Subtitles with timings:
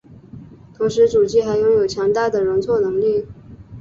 [0.75, 3.27] 同时主机还拥有强大的容错能力。